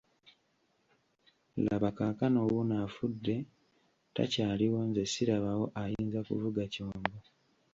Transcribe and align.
Laba 1.65 1.89
kaakano 1.97 2.39
wuuno 2.47 2.75
afudde 2.85 3.35
takyaliwo 4.15 4.79
nze 4.87 5.03
sirabawo 5.11 5.65
ayinza 5.81 6.19
kuvuga 6.27 6.61
kyombo. 6.73 7.17